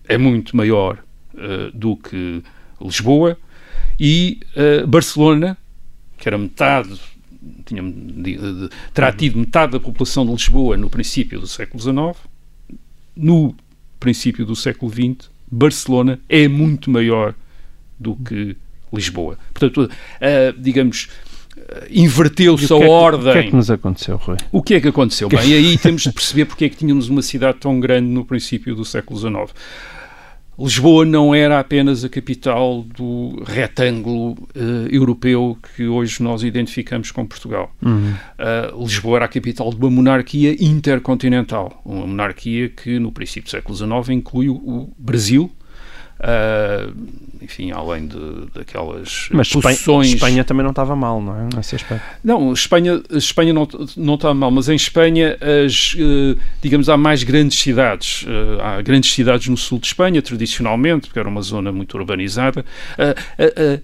[0.08, 1.02] é muito maior
[1.34, 2.42] uh, do que
[2.80, 3.38] Lisboa
[3.98, 5.56] e uh, Barcelona,
[6.18, 7.00] que era metade,
[7.64, 12.28] tinha, de, de, terá tido metade da população de Lisboa no princípio do século XIX,
[13.16, 13.54] no
[14.00, 17.34] princípio do século XX, Barcelona é muito maior
[17.98, 18.56] do que
[18.92, 19.38] Lisboa.
[19.52, 21.08] Portanto, uh, digamos,
[21.90, 23.30] inverteu-se a é que, ordem.
[23.30, 24.36] O que é que nos aconteceu, Rui?
[24.52, 25.28] O que é que aconteceu?
[25.28, 28.74] Bem, aí temos de perceber porque é que tínhamos uma cidade tão grande no princípio
[28.74, 29.54] do século XIX.
[30.58, 37.26] Lisboa não era apenas a capital do retângulo uh, europeu que hoje nós identificamos com
[37.26, 37.72] Portugal.
[37.82, 38.12] Uhum.
[38.12, 43.50] Uh, Lisboa era a capital de uma monarquia intercontinental, uma monarquia que no princípio do
[43.50, 45.50] século XIX inclui o Brasil,
[46.20, 46.94] Uh,
[47.42, 50.14] enfim, além de, daquelas Mas posições...
[50.14, 51.48] Espanha, também não estava mal, não é?
[51.56, 52.04] Nesse aspecto.
[52.22, 57.22] Não, Espanha, Espanha não, não estava mal, mas em Espanha, as, uh, digamos, há mais
[57.22, 58.22] grandes cidades.
[58.22, 62.64] Uh, há grandes cidades no sul de Espanha, tradicionalmente, porque era uma zona muito urbanizada.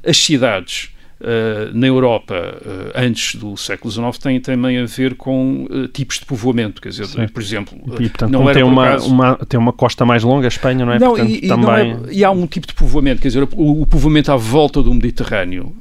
[0.07, 0.91] as cidades
[1.21, 6.19] uh, na Europa uh, antes do século XIX tem também a ver com uh, tipos
[6.19, 7.29] de povoamento, quer dizer, Sim.
[7.29, 9.09] por exemplo, e, portanto, não tem, uma, acaso...
[9.09, 10.99] uma, tem uma costa mais longa, a Espanha, não é?
[10.99, 11.95] Não, portanto, e, também...
[11.95, 14.83] Não é, e há um tipo de povoamento, quer dizer, o, o povoamento à volta
[14.83, 15.75] do Mediterrâneo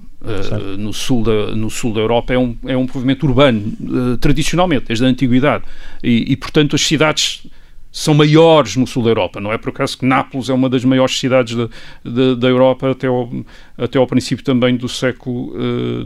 [0.78, 3.72] no, sul da, no sul da Europa é um, é um movimento urbano,
[4.20, 5.64] tradicionalmente, desde a antiguidade.
[6.04, 7.48] E, e, portanto, as cidades
[7.92, 9.40] são maiores no sul da Europa.
[9.40, 11.68] Não é por acaso que Nápoles é uma das maiores cidades da,
[12.04, 13.30] da, da Europa até ao,
[13.78, 15.54] até ao princípio também do século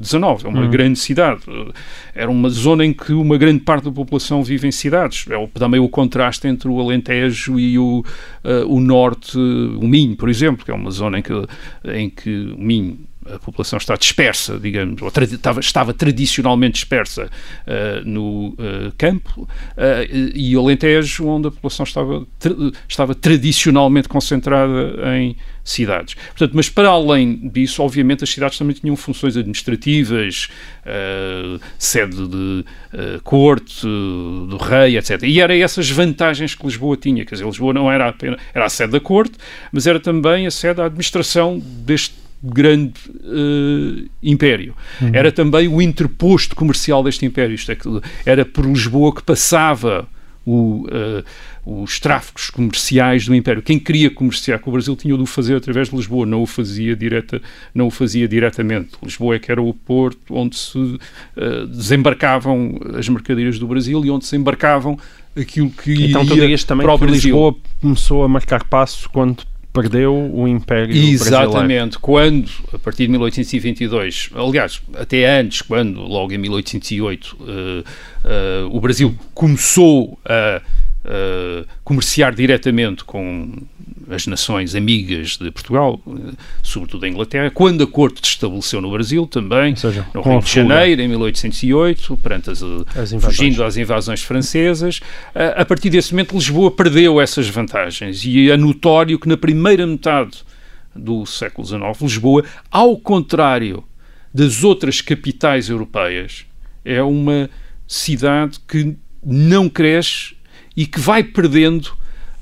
[0.02, 0.24] XIX.
[0.24, 0.70] Uh, é uma uhum.
[0.70, 1.42] grande cidade.
[2.16, 5.26] Era uma zona em que uma grande parte da população vive em cidades.
[5.30, 8.04] É o, também o contraste entre o Alentejo e o,
[8.44, 11.34] uh, o Norte, o Minho, por exemplo, que é uma zona em que,
[11.86, 17.26] em que o Minho a população está dispersa, digamos, ou tra estava, estava, tradicionalmente dispersa
[17.26, 22.54] uh, no uh, campo, uh, e Alentejo, onde a população estava, tra
[22.88, 26.16] estava tradicionalmente concentrada em cidades.
[26.16, 30.50] Portanto, mas para além disso, obviamente, as cidades também tinham funções administrativas,
[31.80, 32.66] sede de
[33.24, 35.24] corte, do rei, etc.
[35.24, 37.24] E eram essas vantagens que Lisboa tinha.
[37.24, 39.38] Quer dizer, Lisboa não era apenas era a sede da corte,
[39.72, 44.76] mas era também a sede da administração deste grande uh, império.
[45.02, 45.12] Uhum.
[45.14, 47.56] Era também o interposto comercial deste império.
[47.56, 47.88] Isto é que
[48.26, 50.08] era por Lisboa que passava
[50.46, 51.24] o, uh,
[51.66, 53.62] os tráficos comerciais do Império.
[53.62, 56.46] Quem queria comerciar com o Brasil tinha de o fazer através de Lisboa, não o
[56.46, 57.42] fazia, direta,
[57.74, 58.92] não o fazia diretamente.
[59.02, 64.12] Lisboa é que era o porto onde se uh, desembarcavam as mercadorias do Brasil e
[64.12, 65.00] onde se embarcavam
[65.36, 67.16] aquilo que então, tu dirias também para o Brasil.
[67.16, 69.44] Lisboa começou a marcar passo quando
[69.74, 71.52] perdeu o Império Exatamente.
[71.52, 72.00] Brasileiro.
[72.00, 78.80] Quando, a partir de 1822, aliás, até antes, quando, logo em 1808, uh, uh, o
[78.80, 80.62] Brasil começou a
[81.04, 83.58] uh, comerciar diretamente com
[84.10, 88.92] as nações amigas de Portugal, uh, sobretudo a Inglaterra, quando a corte se estabeleceu no
[88.92, 94.22] Brasil também, seja, no Rio de Janeiro, em 1808, perante as, as fugindo às invasões
[94.22, 95.00] francesas.
[95.36, 99.86] Uh, a partir desse momento, Lisboa perdeu essas vantagens e é notório que na primeira
[99.86, 100.44] metade
[100.96, 103.84] do século XIX, Lisboa, ao contrário
[104.34, 106.46] das outras capitais europeias,
[106.84, 107.50] é uma
[107.88, 110.36] cidade que não cresce
[110.76, 111.88] e que vai perdendo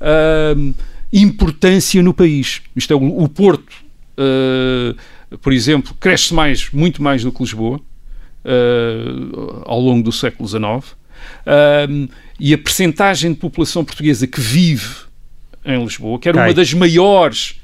[0.00, 0.74] uh,
[1.12, 2.62] importância no país.
[2.74, 3.72] Isto é, o, o Porto,
[4.18, 10.48] uh, por exemplo, cresce mais, muito mais do que Lisboa uh, ao longo do século
[10.48, 10.96] XIX.
[12.40, 14.88] e a percentagem de população portuguesa que vive
[15.64, 16.48] em Lisboa, que era Cai.
[16.48, 17.60] uma das maiores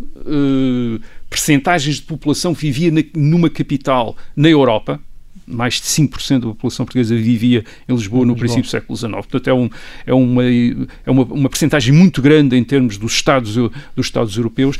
[0.00, 5.00] uh, percentagens de população que vivia na, numa capital na Europa,
[5.46, 9.12] mais de 5% da população portuguesa vivia em Lisboa no princípio do século XIX.
[9.12, 9.70] Portanto, é, um,
[10.06, 14.78] é, uma, é uma, uma percentagem muito grande em termos dos Estados, dos Estados europeus.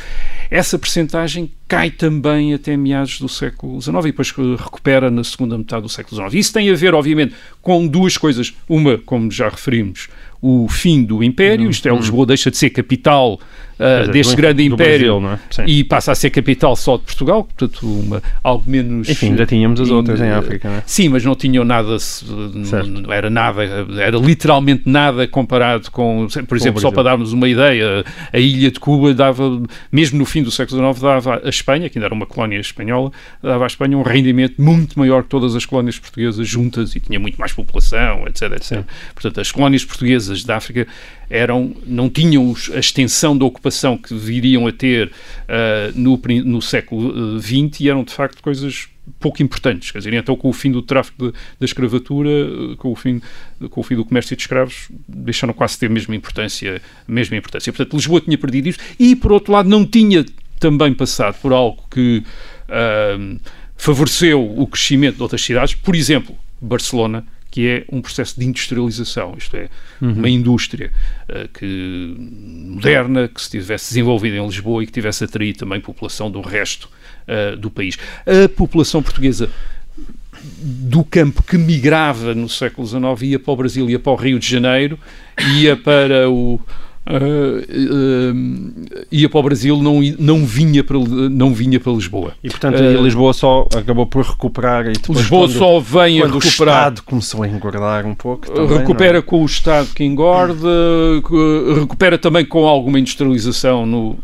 [0.51, 5.81] Essa percentagem cai também até meados do século XIX e depois recupera na segunda metade
[5.81, 6.35] do século XIX.
[6.35, 8.53] Isso tem a ver, obviamente, com duas coisas.
[8.69, 10.11] Uma, como já referimos,
[10.43, 13.39] o fim do Império, isto é, Lisboa deixa de ser capital
[13.79, 15.65] uh, deste grande império Brasil, é?
[15.71, 19.09] e passa a ser capital só de Portugal, portanto, uma, algo menos.
[19.09, 20.83] Enfim, já tínhamos as outras em África, não é?
[20.85, 21.97] Sim, mas não tinham nada,
[22.85, 23.63] não era nada,
[23.99, 28.81] era literalmente nada comparado com, por exemplo, só para darmos uma ideia, a ilha de
[28.81, 32.27] Cuba dava, mesmo no fim do século XIX, dava a Espanha, que ainda era uma
[32.27, 36.95] colónia espanhola, dava à Espanha um rendimento muito maior que todas as colónias portuguesas juntas
[36.95, 38.53] e tinha muito mais população, etc.
[38.53, 38.85] etc.
[39.15, 40.87] Portanto, as colónias portuguesas da África
[41.31, 47.41] eram, não tinham a extensão da ocupação que viriam a ter uh, no, no século
[47.41, 49.91] XX uh, e eram de facto coisas pouco importantes.
[49.91, 53.21] Quer dizer, então com o fim do tráfico da escravatura, uh, com o fim
[53.71, 57.37] com o fim do comércio de escravos, deixaram quase ter a mesma importância, a mesma
[57.37, 57.73] importância.
[57.73, 60.25] Portanto, Lisboa tinha perdido isso e, por outro lado, não tinha
[60.63, 62.23] também passado por algo que
[62.69, 63.41] uh,
[63.77, 69.35] favoreceu o crescimento de outras cidades, por exemplo, Barcelona, que é um processo de industrialização,
[69.37, 69.69] isto é,
[70.01, 70.13] uhum.
[70.13, 70.93] uma indústria
[71.29, 76.31] uh, que, moderna, que se tivesse desenvolvido em Lisboa e que tivesse atraído também população
[76.31, 76.89] do resto
[77.27, 77.99] uh, do país.
[78.25, 79.51] A população portuguesa
[80.45, 84.39] do campo que migrava no século XIX ia para o Brasil, ia para o Rio
[84.39, 84.97] de Janeiro,
[85.57, 86.61] ia para o,
[87.05, 88.73] Uh,
[89.11, 92.35] ia para o Brasil, não, não, vinha para, não vinha para Lisboa.
[92.45, 94.87] E portanto uh, Lisboa só acabou por recuperar.
[94.87, 96.43] E depois, Lisboa quando, só vem a recuperar.
[96.43, 98.49] o Estado começou a engordar um pouco.
[98.51, 99.23] Também, recupera é?
[99.23, 100.69] com o Estado que engorda,
[101.81, 104.17] recupera também com alguma industrialização, no,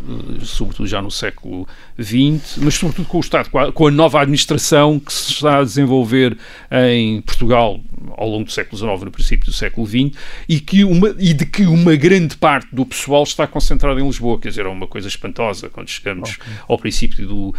[0.43, 1.67] sobretudo já no século
[2.01, 6.37] XX, mas sobretudo com o Estado, com a nova administração que se está a desenvolver
[6.71, 7.81] em Portugal
[8.17, 10.17] ao longo do século XIX, no princípio do século XX,
[10.49, 14.39] e, que uma, e de que uma grande parte do pessoal está concentrada em Lisboa,
[14.39, 16.53] quer dizer, é uma coisa espantosa quando chegamos okay.
[16.69, 17.55] ao princípio do uh,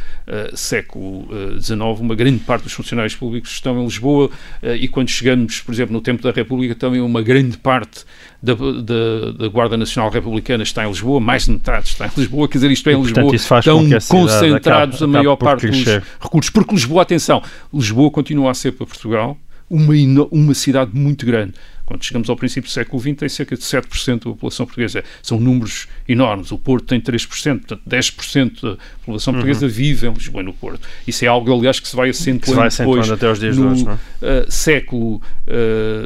[0.56, 1.28] século
[1.60, 5.62] XIX, uh, uma grande parte dos funcionários públicos estão em Lisboa uh, e quando chegamos,
[5.62, 8.06] por exemplo, no tempo da República, também uma grande parte
[8.42, 12.48] da, da, da, Guarda Nacional Republicana está em Lisboa, mais de metade está em Lisboa,
[12.48, 15.86] quer dizer, isto é em Lisboa, estão concentrados acaba, a maior parte dos
[16.22, 19.38] recursos, porque Lisboa, atenção, Lisboa continua a ser para Portugal
[19.70, 19.94] uma,
[20.32, 21.54] uma cidade muito grande.
[21.90, 25.04] Quando chegamos ao princípio do século XX, tem cerca de 7% da população portuguesa.
[25.24, 26.52] São números enormes.
[26.52, 29.40] O Porto tem 3%, portanto, 10% da população uhum.
[29.40, 30.88] portuguesa vive em Lisboa e no Porto.
[31.08, 33.72] Isso é algo, aliás, que se vai acentuando, vai acentuando depois até os dias no
[33.72, 35.20] hoje, uh, século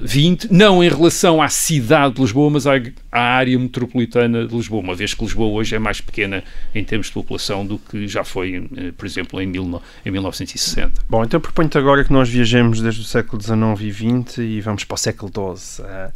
[0.07, 2.75] XX, uh, não em relação à cidade de Lisboa, mas à,
[3.11, 7.07] à, área metropolitana de Lisboa, uma vez que Lisboa hoje é mais pequena em termos
[7.07, 11.01] de população do que já foi, uh, por exemplo, em, mil, em 1960.
[11.09, 14.85] Bom, então proponho-te agora que nós viajemos desde o século XIX e XX e vamos
[14.85, 15.72] para o século XII.
[15.81, 16.11] Uh,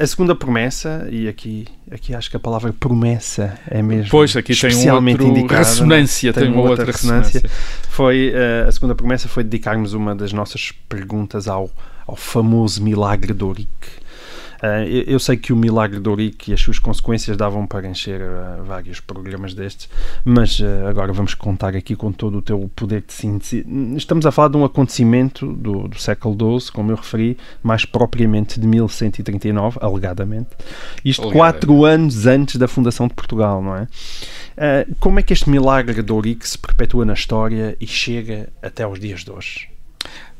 [0.00, 4.36] a, a, segunda promessa, e aqui, aqui acho que a palavra promessa é mesmo pois,
[4.36, 7.40] aqui especialmente tem um indicada, ressonância, tem, tem uma outra, outra ressonância.
[7.40, 7.50] ressonância.
[7.88, 11.70] Foi, uh, a segunda promessa foi dedicarmos uma das nossas perguntas ao,
[12.06, 14.04] ao famoso milagre de Ourique.
[14.64, 18.22] Uh, eu, sei que o milagre de Ourique e as suas consequências davam para encher
[18.22, 19.90] uh, vários programas destes,
[20.24, 23.66] mas uh, agora vamos contar aqui com todo o teu poder de síntese.
[23.94, 28.58] Estamos a falar de um acontecimento do, do século XII, como eu referi, mais propriamente
[28.58, 30.50] de 1139, alegadamente.
[31.04, 33.86] Isto quatro anos antes da fundação de Portugal, não é?
[34.98, 38.98] como é que este milagre de Ourique se perpetua na história e chega até aos
[38.98, 39.68] dias de hoje?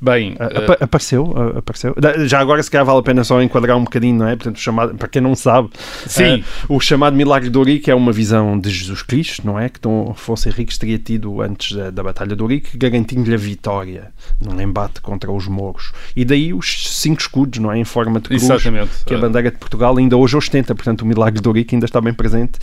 [0.05, 1.95] Bem, uh, apareceu, uh, apareceu.
[2.27, 4.37] Já agora se calhar vale a pena só enquadrar um bocadinho, não é?
[4.37, 5.71] Portanto, chamado, para quem não sabe,
[6.07, 6.45] sim.
[6.69, 9.71] Uh, o chamado milagre de Ourique é uma visão de Jesus Cristo, não é?
[9.71, 14.13] Que Dom Afonso Henriques teria tido antes da, da Batalha de Ourique, garantindo-lhe a vitória
[14.39, 15.91] num embate contra os mouros.
[16.15, 17.79] E daí os cinco escudos, não é?
[17.79, 19.07] Em forma de cruz, Exatamente.
[19.07, 20.75] que a bandeira de Portugal ainda hoje ostenta.
[20.75, 22.59] Portanto, o milagre de Ourique ainda está bem presente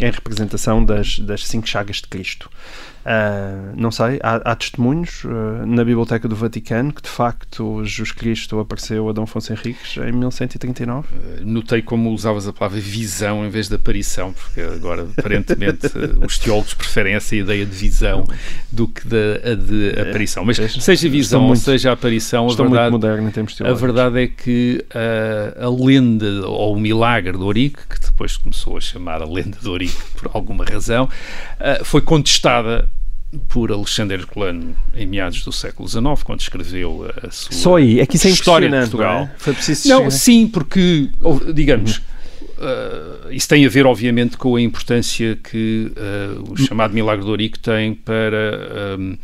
[0.00, 2.48] em representação das, das cinco chagas de Cristo.
[3.76, 5.22] Não sei, há, há testemunhos
[5.64, 10.12] na Biblioteca do Vaticano que de facto Jesus Cristo apareceu a Dom Afonso Henriques em
[10.12, 11.08] 1139.
[11.08, 15.86] Uh, notei como usavas a palavra visão em vez de aparição, porque agora aparentemente
[16.24, 18.26] os teólogos preferem essa ideia de visão
[18.70, 20.44] do que de, de é, aparição.
[20.44, 23.32] Mas seja visão muito, ou seja aparição, a verdade, moderno
[23.64, 24.84] a verdade é que
[25.56, 29.70] a lenda ou o milagre do Orique, que depois começou a chamar a lenda do
[29.70, 31.08] Orique por alguma razão,
[31.84, 32.88] foi contestada
[33.48, 38.06] por Alexandre Herculano em meados do século XIX, quando escreveu a sua Só aí, é
[38.06, 39.14] que isso é História de Portugal.
[39.14, 39.34] Não, é?
[39.38, 41.10] Foi preciso não sim, porque,
[41.52, 47.24] digamos, uh, isso tem a ver, obviamente, com a importância que uh, o chamado Milagre
[47.24, 48.96] do Ourique tem para...
[48.98, 49.18] Um, uh,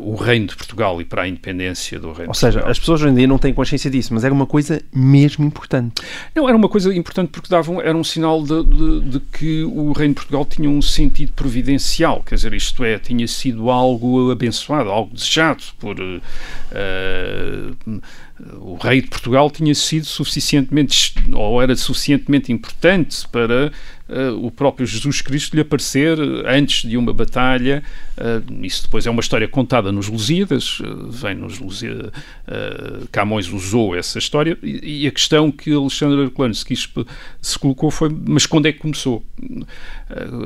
[0.00, 3.10] o reino de Portugal e para a independência do reino Ou seja, as pessoas hoje
[3.10, 6.02] em dia não têm consciência disso, mas era uma coisa mesmo importante.
[6.34, 9.92] Não, era uma coisa importante porque dava, era um sinal de, de, de que o
[9.92, 14.90] reino de Portugal tinha um sentido providencial, quer dizer, isto é, tinha sido algo abençoado,
[14.90, 15.96] algo desejado por...
[15.98, 18.00] Uh,
[18.60, 23.70] o rei de Portugal tinha sido suficientemente ou era suficientemente importante para
[24.40, 27.82] o próprio Jesus Cristo lhe aparecer antes de uma batalha.
[28.16, 32.12] Uh, isso depois é uma história contada nos Lusíadas, vem nos Lusíadas,
[33.10, 38.66] Camões usou essa história, e, a questão que Alexandre Herculano se, colocou foi, mas quando
[38.66, 39.24] é que começou?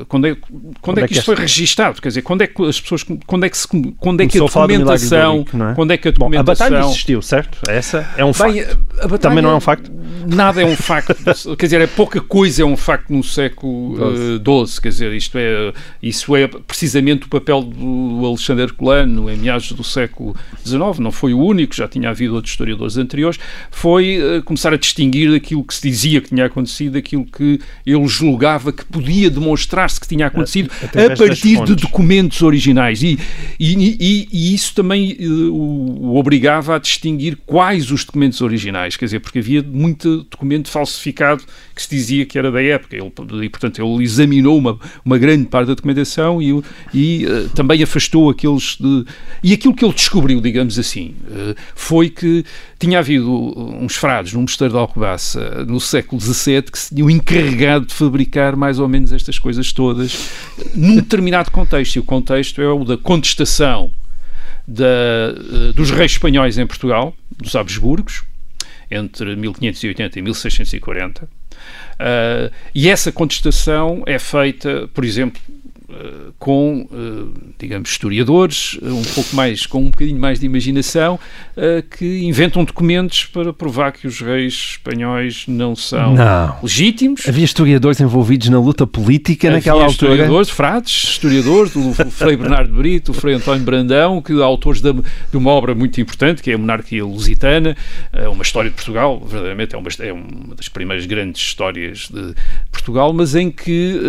[0.07, 2.01] quando é, quando, quando é, é que isto foi registado?
[2.01, 4.41] Quer dizer, quando é que as pessoas, quando é que, se, quando é que a
[4.41, 5.73] documentação, é?
[5.75, 6.69] quando é que a documentação...
[6.69, 7.59] Bom, a batalha existiu, certo?
[7.69, 8.77] Essa é um Bem, facto.
[8.77, 9.91] Batalha, Também não é um facto?
[10.25, 11.15] Nada é um facto.
[11.57, 14.35] quer dizer, é pouca coisa é um facto no século XII.
[14.35, 19.71] Uh, quer dizer, isto é, isso é precisamente o papel do Alexandre Herculano em meados
[19.71, 20.99] do século XIX.
[20.99, 23.39] Não foi o único, já tinha havido outros historiadores anteriores.
[23.71, 28.07] Foi uh, começar a distinguir aquilo que se dizia que tinha acontecido daquilo que ele
[28.07, 33.01] julgava que podia demonstrar-se que tinha acontecido a, a partir de documentos originais.
[33.01, 33.19] E,
[33.59, 38.95] e, e, e isso também uh, o obrigava a distinguir quais os documentos originais.
[38.95, 41.43] Quer dizer, porque havia muito documento falsificado
[41.75, 42.95] que se dizia que era da época.
[42.95, 43.11] Ele,
[43.47, 46.61] e, portanto, ele examinou uma, uma grande parte da documentação e,
[46.93, 49.05] e uh, também afastou aqueles de...
[49.41, 52.45] E aquilo que ele descobriu, digamos assim, uh, foi que
[52.77, 53.31] tinha havido
[53.81, 58.55] uns frades no mosteiro de Alcobaça no século XVII que se tinham encarregado de fabricar
[58.55, 60.29] mais ou menos estas coisas todas
[60.75, 61.95] num determinado contexto.
[61.95, 63.91] E o contexto é o da contestação
[64.67, 68.23] da, uh, dos reis espanhóis em Portugal, dos Habsburgos,
[68.91, 71.36] entre 1580 e 1640.
[71.99, 75.41] Uh, e essa contestação é feita, por exemplo,
[76.37, 81.19] com, uh, digamos, historiadores, um pouco mais, com um bocadinho mais de imaginação,
[81.97, 86.57] que inventam documentos para provar que os reis espanhóis não são não.
[86.61, 87.27] legítimos.
[87.27, 90.11] Havia historiadores envolvidos na luta política Havia naquela altura.
[90.13, 95.37] historiadores, frades, historiadores, o Frei Bernardo Brito, o Frei António Brandão, que autores de, de
[95.37, 97.75] uma obra muito importante, que é a Monarquia Lusitana,
[98.31, 102.35] uma história de Portugal, verdadeiramente é uma, é uma das primeiras grandes histórias de
[102.71, 103.99] Portugal, mas em que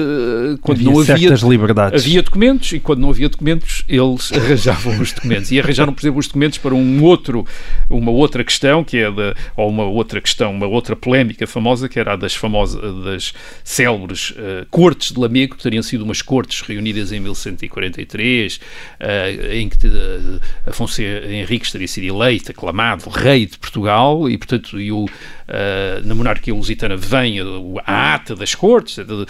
[0.60, 1.30] quando havia não havia
[1.76, 5.50] havia documentos e quando não havia documentos eles arranjavam os documentos.
[5.50, 7.46] E arranjaram por exemplo os documentos para um outro
[7.88, 11.98] uma outra questão que é da ou uma outra questão uma outra polémica famosa que
[11.98, 13.32] era a das famosas das
[13.64, 19.68] célebres uh, cortes de Lamego que teriam sido umas cortes reunidas em 1143 uh, em
[19.68, 25.06] que uh, Afonso Henriques teria sido eleito aclamado rei de Portugal e portanto e o
[25.48, 27.38] uh, na monarquia lusitana vem
[27.84, 29.26] a, ata das cortes, uh,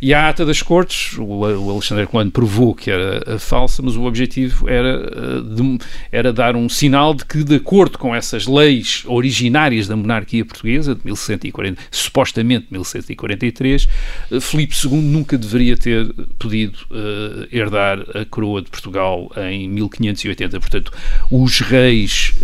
[0.00, 4.04] e a ata das cortes, o, o Alexandre Colano provou que era falsa, mas o
[4.04, 5.78] objetivo era, de,
[6.10, 10.94] era dar um sinal de que, de acordo com essas leis originárias da monarquia portuguesa,
[10.94, 13.88] de 1140, supostamente 1143,
[14.40, 16.78] Filipe II nunca deveria ter podido
[17.52, 20.60] herdar a coroa de Portugal em 1580.
[20.60, 20.92] Portanto,
[21.30, 22.34] os reis,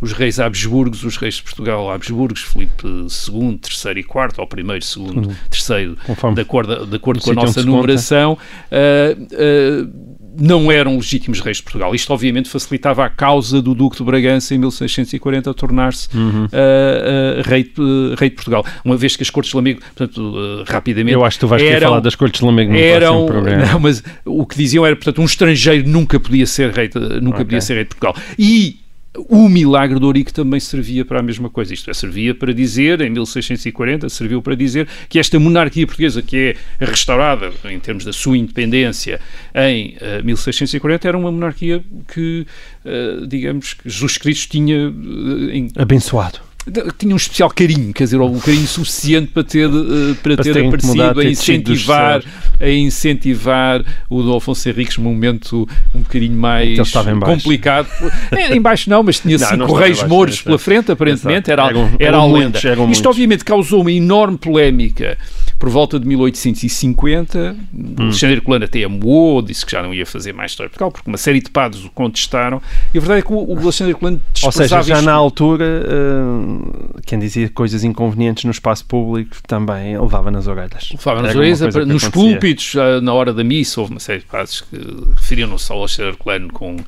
[0.00, 4.46] os reis Habsburgos, os reis de Portugal Habsburgos, Habsburgos, Filipe II, terceiro e quarto, ou
[4.46, 5.34] primeiro, segundo, uhum.
[5.48, 11.40] terceiro, Conforme de acordo, de acordo com a nossa numeração, uh, uh, não eram legítimos
[11.40, 11.94] reis de Portugal.
[11.94, 16.44] Isto, obviamente, facilitava a causa do Duque de Bragança em 1640 a tornar-se uhum.
[16.44, 17.72] uh, rei,
[18.18, 18.64] rei de Portugal.
[18.84, 21.14] Uma vez que as Cortes de Lamego, portanto, rapidamente.
[21.14, 23.66] Eu acho que tu vais eram, falar das Cortes de Lamego no eram, programa.
[23.66, 27.36] Não, mas o que diziam era, portanto, um estrangeiro nunca podia ser rei de, nunca
[27.36, 27.44] okay.
[27.44, 28.14] podia ser rei de Portugal.
[28.38, 28.78] E
[29.16, 33.00] o milagre de Ourique também servia para a mesma coisa, isto é, servia para dizer,
[33.00, 36.36] em 1640, serviu para dizer que esta monarquia portuguesa, que
[36.80, 39.20] é restaurada em termos da sua independência
[39.54, 41.82] em uh, eh, 1640, era uma monarquia
[42.12, 42.46] que,
[42.84, 44.88] uh, digamos, que Jesus Cristo tinha...
[44.88, 46.49] Uh, em, Abençoado
[46.98, 50.52] tinha um especial carinho, quer dizer, um carinho suficiente para ter, uh, para, para ter,
[50.54, 52.22] ter aparecido, a incentivar,
[52.60, 56.78] a incentivar o Dom Afonso Henriques num momento um bocadinho mais
[57.24, 57.88] complicado.
[58.30, 62.16] é, embaixo não, mas tinha não, cinco reis mouros pela frente, aparentemente, era, era, era
[62.16, 62.58] a lenda.
[62.90, 65.16] Isto obviamente causou uma enorme polémica
[65.60, 67.94] por volta de 1850, hum.
[67.98, 71.06] Alexandre Colano até amoou, disse que já não ia fazer mais história de Portugal, porque
[71.06, 72.62] uma série de padres o contestaram,
[72.94, 75.04] e a verdade é que o, o Alexandre Colano Ou seja, já isto.
[75.04, 80.88] na altura, uh, quem dizia coisas inconvenientes no espaço público também levava nas orelhas.
[80.92, 84.78] Levava nas orelhas, nos púlpitos, na hora da missa, houve uma série de padres que
[85.14, 86.84] referiam-se ao Alexandre Colano com, uh,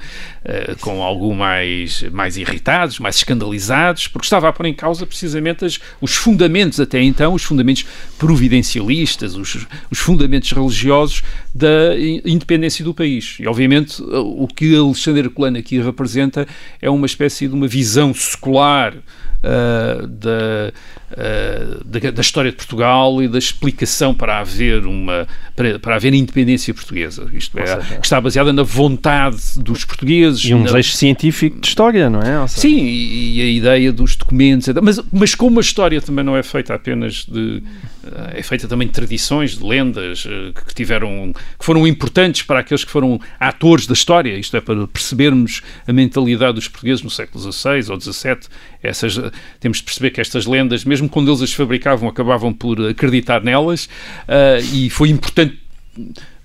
[0.80, 5.78] com algo mais, mais irritados, mais escandalizados, porque estava a pôr em causa precisamente as,
[6.00, 7.84] os fundamentos, até então, os fundamentos
[8.18, 11.22] providenciais essencialistas, os, os fundamentos religiosos
[11.54, 13.36] da independência do país.
[13.38, 16.46] E, obviamente, o que Alexandre Colano aqui representa
[16.80, 18.94] é uma espécie de uma visão secular
[19.42, 20.72] uh, da,
[21.12, 26.14] uh, da, da, história de Portugal e da explicação para haver uma para, para haver
[26.14, 27.28] independência portuguesa.
[27.32, 30.44] Isto é, seja, que está baseada na vontade dos portugueses.
[30.44, 30.66] E um na...
[30.66, 32.46] desejo científico de história, não é?
[32.48, 32.60] Seja...
[32.60, 34.68] Sim, e, e, a ideia dos documentos.
[34.82, 37.62] Mas, mas como a história também não é feita apenas de.
[38.04, 40.26] Eh, é feita também de tradições, de lendas
[40.66, 41.32] que tiveram.
[41.58, 45.92] que foram importantes para aqueles que foram atores da história, isto é, para percebermos a
[45.92, 48.38] mentalidade dos portugueses no século XVI ou XVII.
[48.82, 49.18] Essas,
[49.60, 53.86] temos de perceber que estas lendas, mesmo quando eles as fabricavam, acabavam por acreditar nelas,
[54.26, 55.58] uh, e foi importante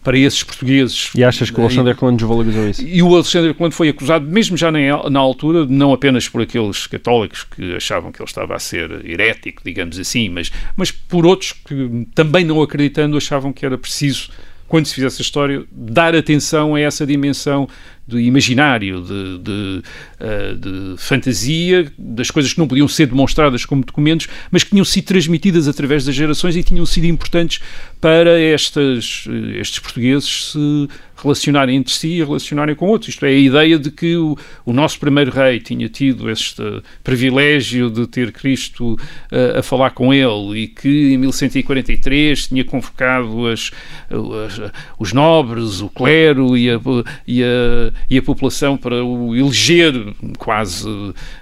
[0.08, 1.10] para esses portugueses.
[1.14, 2.82] E achas que o Alexandre Colano desvalorizou isso?
[2.82, 6.88] E o Alexandre Colano foi acusado, mesmo já na, na, altura, não apenas por aqueles
[6.88, 11.52] católicos que achavam que ele estava a ser herético, digamos assim, mas, mas por outros
[11.52, 14.30] que, também não acreditando, achavam que era preciso,
[14.66, 17.68] quando se fizesse a história, dar atenção a essa dimensão
[18.08, 19.84] de imaginário, de, de,
[20.22, 24.86] uh, de, fantasia, das coisas que não podiam ser demonstradas como documentos, mas que tinham
[24.86, 27.60] sido transmitidas através das gerações e tinham sido importantes
[27.99, 30.88] para estas, eh, estes portugueses se
[31.22, 33.10] relacionarem entre si e relacionarem com outros.
[33.10, 36.62] Isto é, a ideia de que o, o nosso primeiro rei tinha tido este
[37.03, 43.47] privilégio de ter Cristo uh, a falar com ele e que em 1143 tinha convocado
[43.47, 43.72] as,
[44.10, 46.80] as, os nobres, o clero e a,
[47.28, 49.93] e a e a população para o eleger,
[50.38, 50.88] quase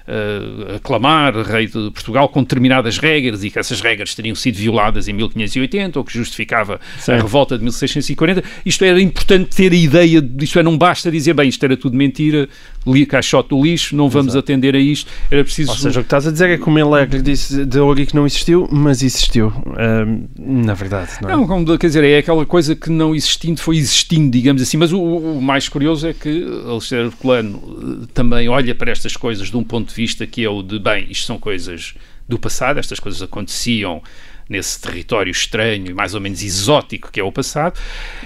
[0.08, 5.08] uh, aclamar rei de Portugal com determinadas regras e que essas regras teriam sido violadas
[5.08, 7.14] em 1580 ou que justificava Sim.
[7.14, 8.44] a revolta de 1640.
[8.66, 11.96] Isto era importante ter a ideia, isto é, não basta dizer, bem, isto era tudo
[11.96, 12.48] mentira,
[12.86, 14.40] li caixote do lixo, não vamos Exato.
[14.40, 15.12] atender a isto.
[15.32, 15.72] Era preciso.
[15.72, 18.16] Ou seja, o que estás a dizer é que o Milagre disse de Ouri que
[18.16, 19.48] não existiu, mas existiu.
[19.48, 21.36] Uh, na verdade, não é?
[21.36, 24.78] Não, quer dizer, é aquela coisa que não existindo foi existindo, digamos assim.
[24.78, 29.50] Mas o, o mais curioso é que Alexandre Herculano eh, também olha para estas coisas
[29.50, 31.96] de um ponto de vista que é o de, bem, isto são coisas
[32.28, 34.02] do passado, estas coisas aconteciam
[34.48, 37.80] nesse território estranho e mais ou menos exótico que é o passado.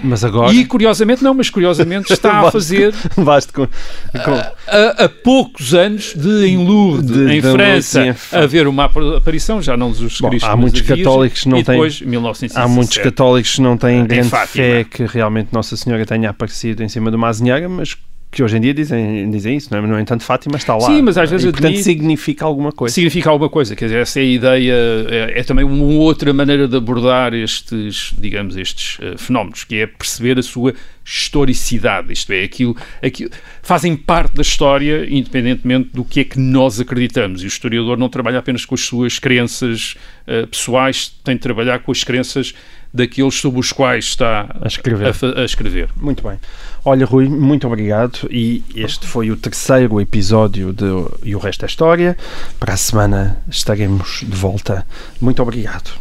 [0.03, 0.53] Mas agora...
[0.53, 2.93] E curiosamente, não, mas curiosamente está a fazer...
[3.17, 3.65] Basta com...
[3.65, 4.34] com...
[4.67, 8.86] A, a, poucos anos de em Lourdes, de, em de França, Lourdes, haver uma
[9.17, 11.76] aparição, já não dos Bom, Há muitos católicos que não têm...
[11.76, 16.30] depois, 1917, há muitos católicos que não têm grande fé que realmente Nossa Senhora tenha
[16.30, 17.95] aparecido em cima de uma azinhaga, mas
[18.32, 19.88] que hoje em dia dizem, dizem isso, não é?
[19.88, 20.86] No entanto, Fátima está lá.
[20.86, 21.45] Sim, mas às vezes...
[21.45, 22.93] E, portanto, admito, significa alguma coisa.
[22.93, 24.73] Significa alguma coisa, quer dizer, essa é a ideia,
[25.09, 29.88] é, é também uma outra maneira de abordar estes, digamos, estes uh, fenómenos, que é
[29.88, 33.32] perceber a sua historicidade, isto é, aquilo, aquilo,
[33.63, 38.09] fazem parte da história, independentemente do que é que nós acreditamos, e o historiador não
[38.09, 39.95] trabalha apenas com as suas crenças
[40.27, 42.53] uh, pessoais, tem de trabalhar com as crenças
[42.93, 45.07] daqueles sobre os quais está a escrever.
[45.07, 45.89] A, a escrever.
[45.95, 46.39] Muito bem.
[46.83, 48.27] Olha, Rui, muito obrigado.
[48.29, 50.85] E este foi o terceiro episódio de
[51.23, 52.17] E o Resto é História.
[52.59, 54.85] Para a semana estaremos de volta.
[55.19, 55.91] Muito obrigado.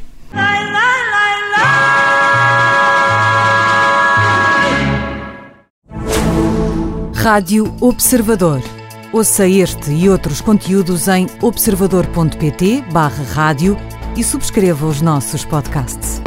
[7.15, 8.63] Rádio Observador.
[9.13, 13.77] Ouça este e outros conteúdos em observador.pt/barra rádio
[14.17, 16.21] e subscreva os nossos podcasts.